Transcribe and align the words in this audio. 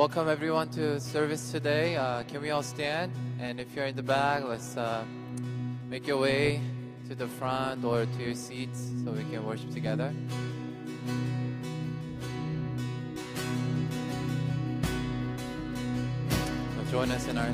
welcome 0.00 0.30
everyone 0.30 0.66
to 0.66 0.98
service 0.98 1.52
today. 1.52 1.94
Uh, 1.94 2.22
can 2.22 2.40
we 2.40 2.48
all 2.48 2.62
stand? 2.62 3.12
And 3.38 3.60
if 3.60 3.74
you're 3.76 3.84
in 3.84 3.94
the 3.94 4.02
back, 4.02 4.42
let's 4.44 4.74
uh, 4.74 5.04
make 5.90 6.06
your 6.06 6.16
way 6.16 6.62
to 7.06 7.14
the 7.14 7.28
front 7.28 7.84
or 7.84 8.06
to 8.06 8.22
your 8.24 8.34
seats 8.34 8.90
so 9.04 9.10
we 9.10 9.24
can 9.24 9.44
worship 9.44 9.70
together. 9.74 10.10
So 16.76 16.90
join 16.90 17.10
us 17.10 17.28
in 17.28 17.36
our 17.36 17.52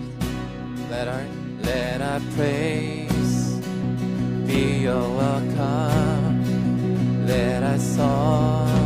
let 0.88 1.08
our 1.08 1.24
let 1.62 2.00
our 2.00 2.20
praise 2.36 3.58
be 4.46 4.82
your 4.86 5.02
welcome. 5.02 6.36
Let 7.26 7.64
our 7.64 7.78
song 7.80 8.85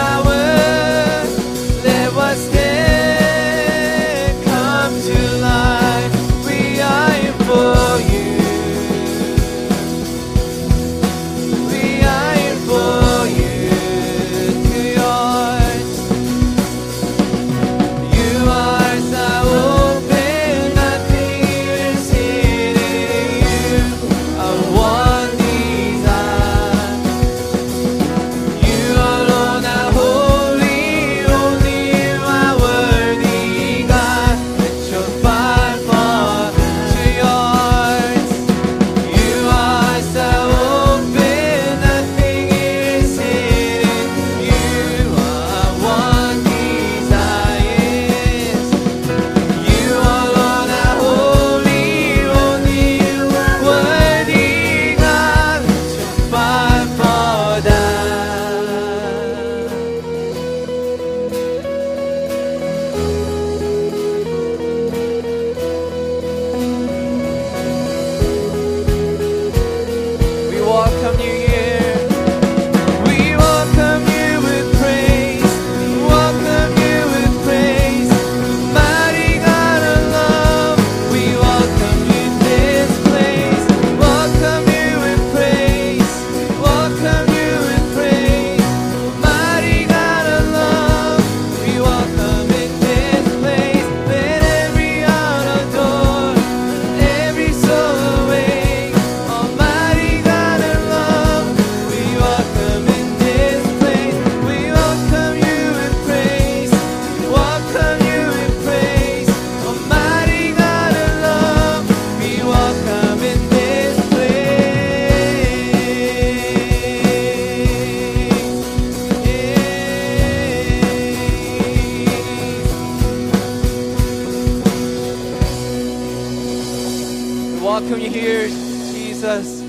Can 127.91 127.99
you 127.99 128.09
hear 128.09 128.47
Jesus? 128.47 129.60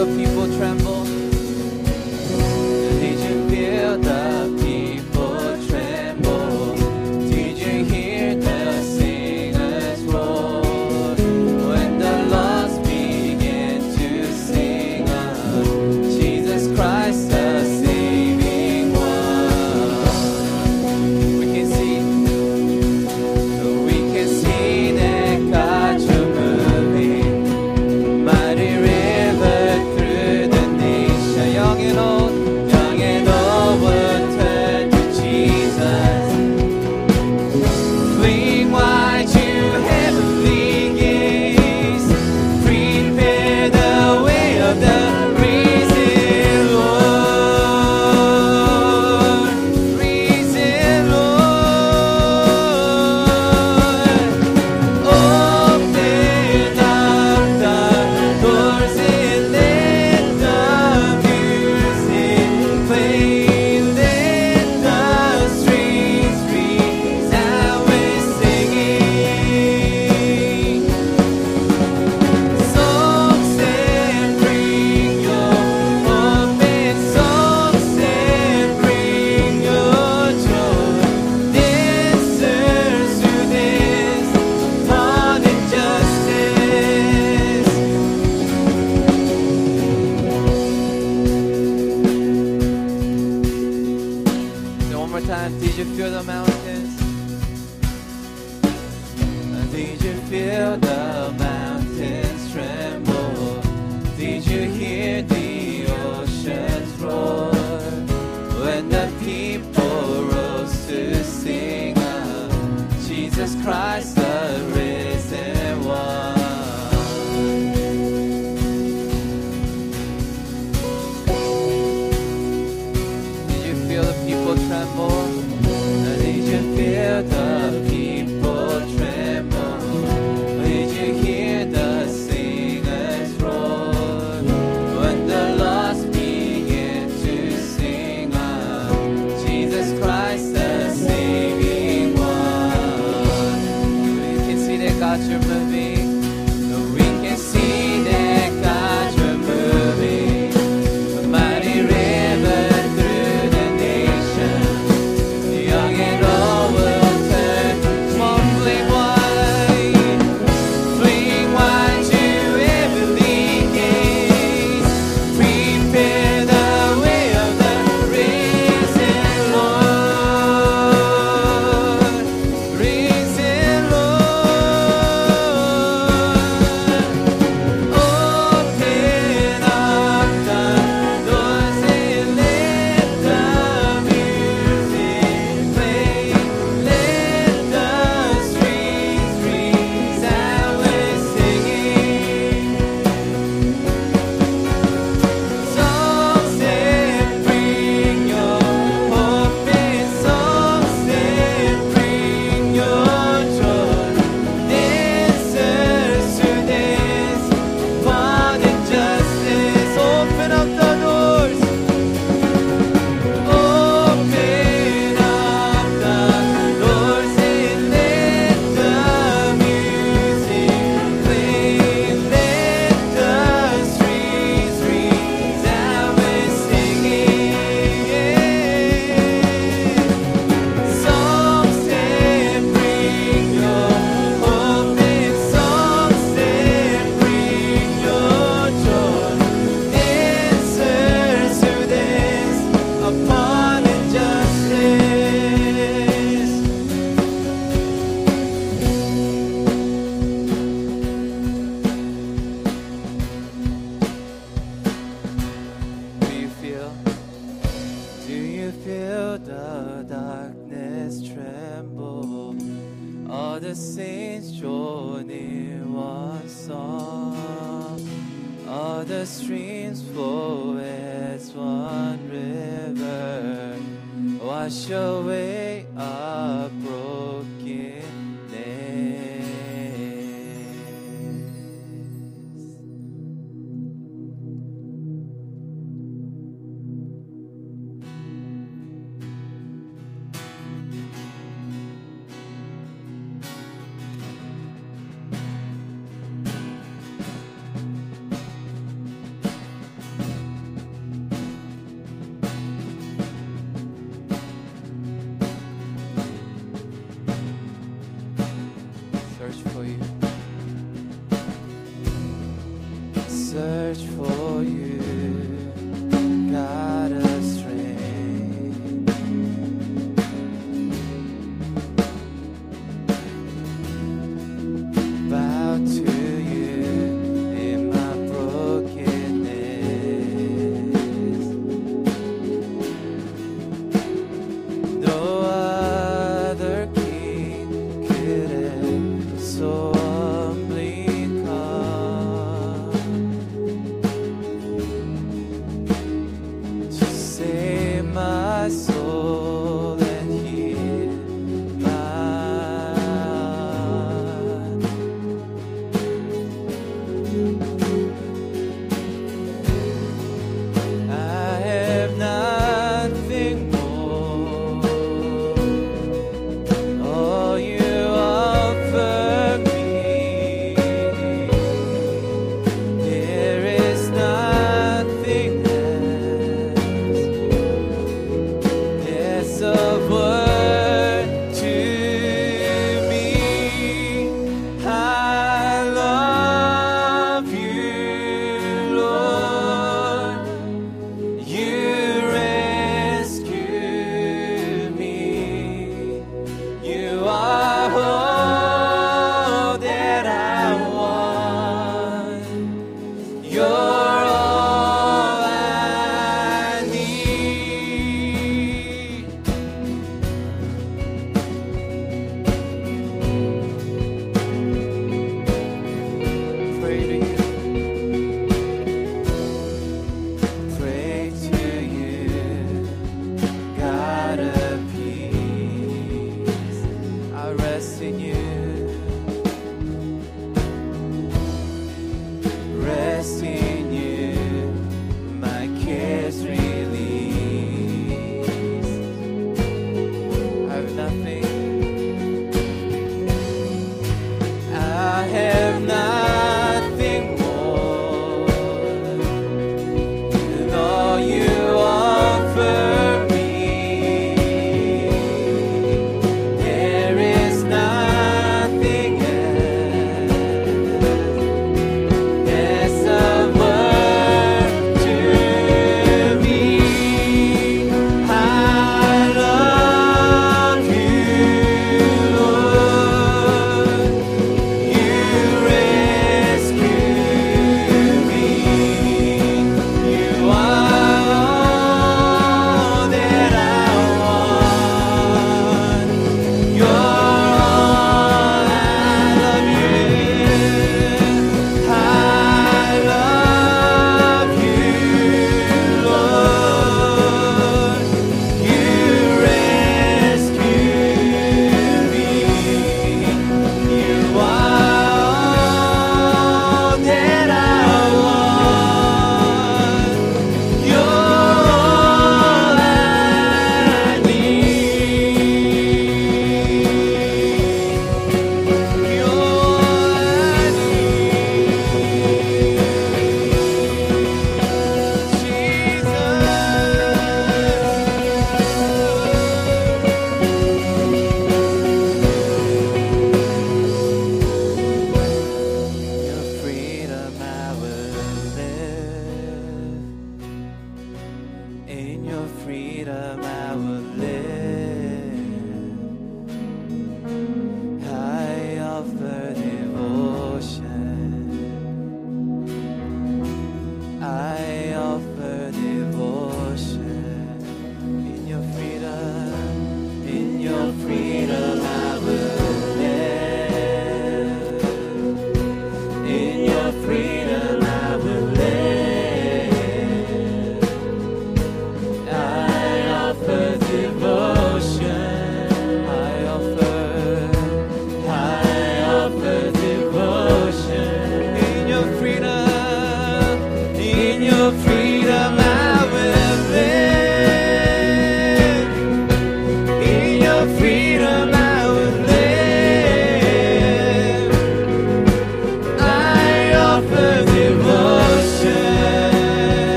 the 0.00 0.06
people 0.16 0.39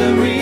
the 0.00 0.14
reason. 0.14 0.39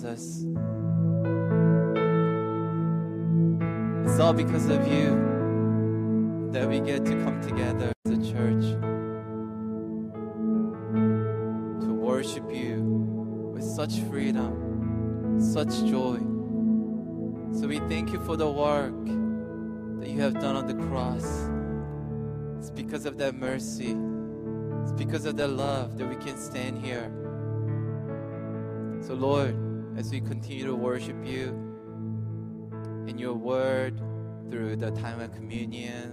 Jesus. 0.00 0.46
It's 4.04 4.18
all 4.18 4.32
because 4.32 4.66
of 4.66 4.86
you 4.88 6.48
that 6.52 6.66
we 6.68 6.80
get 6.80 7.04
to 7.04 7.12
come 7.22 7.40
together 7.42 7.92
as 8.06 8.12
a 8.12 8.32
church 8.32 8.64
to 11.82 11.92
worship 11.92 12.50
you 12.50 12.82
with 13.54 13.62
such 13.62 14.00
freedom, 14.10 15.38
such 15.38 15.68
joy. 15.84 16.18
So 17.52 17.68
we 17.68 17.78
thank 17.80 18.10
you 18.12 18.20
for 18.20 18.36
the 18.36 18.50
work 18.50 19.04
that 20.00 20.08
you 20.08 20.20
have 20.22 20.34
done 20.34 20.56
on 20.56 20.66
the 20.66 20.86
cross. 20.86 21.50
It's 22.58 22.70
because 22.70 23.04
of 23.04 23.18
that 23.18 23.34
mercy. 23.34 23.96
It's 24.82 24.92
because 24.92 25.26
of 25.26 25.36
that 25.36 25.48
love 25.48 25.98
that 25.98 26.08
we 26.08 26.16
can 26.16 26.38
stand 26.38 26.78
here. 26.78 27.12
So, 29.02 29.14
Lord, 29.14 29.69
as 30.00 30.10
we 30.10 30.18
continue 30.18 30.64
to 30.64 30.74
worship 30.74 31.14
you 31.26 31.48
in 33.06 33.18
your 33.18 33.34
word 33.34 33.98
through 34.50 34.74
the 34.74 34.90
time 34.92 35.20
of 35.20 35.30
communion, 35.34 36.08